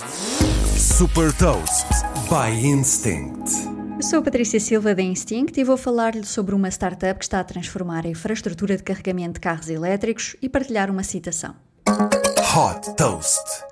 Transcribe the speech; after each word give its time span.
Super 0.00 1.30
Toast 1.36 1.86
by 2.30 2.66
Instinct. 2.66 3.52
Eu 3.96 4.02
sou 4.02 4.20
a 4.20 4.22
Patrícia 4.22 4.58
Silva 4.58 4.94
da 4.94 5.02
Instinct 5.02 5.60
e 5.60 5.64
vou 5.64 5.76
falar-lhe 5.76 6.24
sobre 6.24 6.54
uma 6.54 6.70
startup 6.70 7.18
que 7.18 7.24
está 7.24 7.40
a 7.40 7.44
transformar 7.44 8.06
a 8.06 8.08
infraestrutura 8.08 8.78
de 8.78 8.82
carregamento 8.82 9.34
de 9.34 9.40
carros 9.40 9.68
elétricos 9.68 10.36
e 10.40 10.48
partilhar 10.48 10.90
uma 10.90 11.02
citação. 11.02 11.54
Hot 11.86 12.96
Toast. 12.96 13.69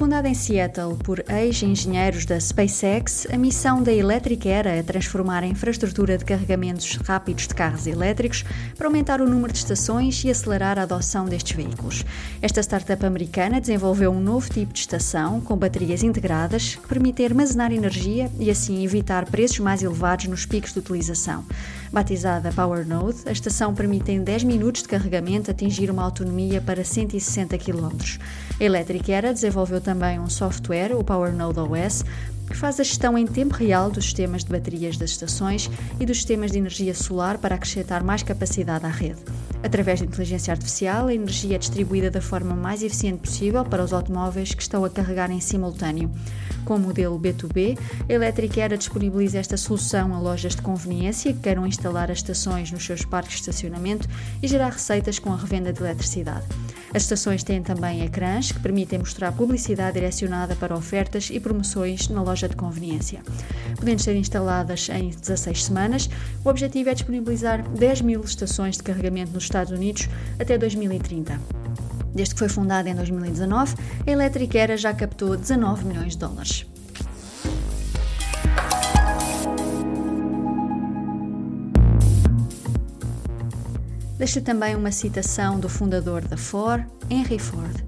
Fundada 0.00 0.26
em 0.30 0.32
Seattle 0.32 0.96
por 1.04 1.22
ex-engenheiros 1.28 2.24
da 2.24 2.40
SpaceX, 2.40 3.26
a 3.30 3.36
missão 3.36 3.82
da 3.82 3.92
Electric 3.92 4.48
Era 4.48 4.70
é 4.70 4.82
transformar 4.82 5.42
a 5.42 5.46
infraestrutura 5.46 6.16
de 6.16 6.24
carregamentos 6.24 6.96
rápidos 7.04 7.46
de 7.46 7.54
carros 7.54 7.86
elétricos 7.86 8.42
para 8.78 8.86
aumentar 8.86 9.20
o 9.20 9.28
número 9.28 9.52
de 9.52 9.58
estações 9.58 10.24
e 10.24 10.30
acelerar 10.30 10.78
a 10.78 10.84
adoção 10.84 11.26
destes 11.26 11.54
veículos. 11.54 12.02
Esta 12.40 12.62
startup 12.62 13.04
americana 13.04 13.60
desenvolveu 13.60 14.10
um 14.10 14.20
novo 14.20 14.48
tipo 14.48 14.72
de 14.72 14.78
estação 14.78 15.38
com 15.38 15.54
baterias 15.54 16.02
integradas 16.02 16.76
que 16.76 16.88
permite 16.88 17.22
armazenar 17.22 17.70
energia 17.70 18.30
e 18.38 18.50
assim 18.50 18.82
evitar 18.82 19.26
preços 19.26 19.58
mais 19.58 19.82
elevados 19.82 20.24
nos 20.28 20.46
picos 20.46 20.72
de 20.72 20.78
utilização. 20.78 21.44
Batizada 21.92 22.52
Power 22.52 22.86
Node, 22.86 23.18
a 23.26 23.32
estação 23.32 23.74
permite 23.74 24.12
em 24.12 24.22
10 24.22 24.44
minutos 24.44 24.82
de 24.82 24.88
carregamento 24.88 25.50
atingir 25.50 25.90
uma 25.90 26.04
autonomia 26.04 26.60
para 26.60 26.84
160 26.84 27.58
km. 27.58 27.90
A 28.60 28.64
Electric 28.64 29.10
Era 29.10 29.34
desenvolveu 29.34 29.80
também 29.90 30.20
um 30.20 30.30
software, 30.30 30.94
o 30.94 31.02
PowerNode 31.02 31.58
OS, 31.58 32.04
que 32.46 32.56
faz 32.56 32.78
a 32.78 32.84
gestão 32.84 33.18
em 33.18 33.26
tempo 33.26 33.56
real 33.56 33.90
dos 33.90 34.04
sistemas 34.04 34.44
de 34.44 34.50
baterias 34.52 34.96
das 34.96 35.10
estações 35.10 35.68
e 35.98 36.06
dos 36.06 36.18
sistemas 36.18 36.52
de 36.52 36.58
energia 36.58 36.94
solar 36.94 37.38
para 37.38 37.56
acrescentar 37.56 38.04
mais 38.04 38.22
capacidade 38.22 38.86
à 38.86 38.88
rede. 38.88 39.18
Através 39.64 39.98
de 39.98 40.06
inteligência 40.06 40.52
artificial, 40.52 41.08
a 41.08 41.14
energia 41.14 41.56
é 41.56 41.58
distribuída 41.58 42.08
da 42.08 42.20
forma 42.20 42.54
mais 42.54 42.84
eficiente 42.84 43.18
possível 43.18 43.64
para 43.64 43.82
os 43.82 43.92
automóveis 43.92 44.54
que 44.54 44.62
estão 44.62 44.84
a 44.84 44.90
carregar 44.90 45.28
em 45.28 45.40
simultâneo. 45.40 46.08
Com 46.64 46.76
o 46.76 46.78
modelo 46.78 47.18
B2B, 47.18 47.76
a 48.08 48.12
Electric 48.12 48.60
Era 48.60 48.78
disponibiliza 48.78 49.38
esta 49.38 49.56
solução 49.56 50.14
a 50.14 50.20
lojas 50.20 50.54
de 50.54 50.62
conveniência 50.62 51.32
que 51.32 51.40
queiram 51.40 51.66
instalar 51.66 52.12
as 52.12 52.18
estações 52.18 52.70
nos 52.70 52.86
seus 52.86 53.04
parques 53.04 53.34
de 53.34 53.40
estacionamento 53.40 54.08
e 54.40 54.46
gerar 54.46 54.70
receitas 54.70 55.18
com 55.18 55.32
a 55.32 55.36
revenda 55.36 55.72
de 55.72 55.80
eletricidade. 55.80 56.46
As 56.92 57.02
estações 57.02 57.44
têm 57.44 57.62
também 57.62 58.02
ecrãs 58.02 58.50
que 58.50 58.58
permitem 58.58 58.98
mostrar 58.98 59.30
publicidade 59.32 59.94
direcionada 59.94 60.56
para 60.56 60.76
ofertas 60.76 61.30
e 61.30 61.38
promoções 61.38 62.08
na 62.08 62.20
loja 62.20 62.48
de 62.48 62.56
conveniência. 62.56 63.20
Podendo 63.76 64.02
ser 64.02 64.16
instaladas 64.16 64.88
em 64.88 65.10
16 65.10 65.64
semanas, 65.66 66.10
o 66.44 66.48
objetivo 66.48 66.90
é 66.90 66.94
disponibilizar 66.94 67.62
10 67.68 68.00
mil 68.00 68.20
estações 68.22 68.76
de 68.76 68.82
carregamento 68.82 69.32
nos 69.32 69.44
Estados 69.44 69.72
Unidos 69.72 70.08
até 70.38 70.58
2030. 70.58 71.40
Desde 72.12 72.34
que 72.34 72.40
foi 72.40 72.48
fundada 72.48 72.90
em 72.90 72.94
2019, 72.94 73.74
a 74.04 74.10
Electric 74.10 74.58
Era 74.58 74.76
já 74.76 74.92
captou 74.92 75.36
19 75.36 75.84
milhões 75.84 76.12
de 76.12 76.18
dólares. 76.18 76.66
Deixo 84.20 84.42
também 84.42 84.76
uma 84.76 84.92
citação 84.92 85.58
do 85.58 85.66
fundador 85.66 86.20
da 86.20 86.36
Ford, 86.36 86.84
Henry 87.08 87.38
Ford. 87.38 87.82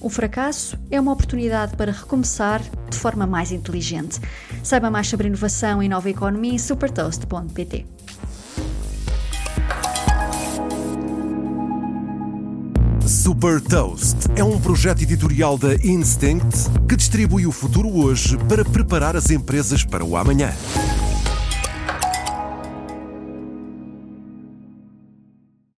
O 0.00 0.08
fracasso 0.08 0.78
é 0.90 0.98
uma 0.98 1.12
oportunidade 1.12 1.76
para 1.76 1.92
recomeçar 1.92 2.62
de 2.88 2.96
forma 2.96 3.26
mais 3.26 3.52
inteligente. 3.52 4.18
Saiba 4.62 4.90
mais 4.90 5.08
sobre 5.08 5.26
inovação 5.26 5.82
e 5.82 5.88
nova 5.88 6.08
economia 6.08 6.54
em 6.54 6.58
supertoast.pt. 6.58 7.84
Super 13.06 13.60
Toast 13.60 14.16
é 14.36 14.42
um 14.42 14.58
projeto 14.58 15.02
editorial 15.02 15.58
da 15.58 15.74
Instinct 15.74 16.70
que 16.88 16.96
distribui 16.96 17.46
o 17.46 17.52
futuro 17.52 17.94
hoje 17.94 18.38
para 18.48 18.64
preparar 18.64 19.14
as 19.14 19.28
empresas 19.28 19.84
para 19.84 20.02
o 20.02 20.16
amanhã. 20.16 20.50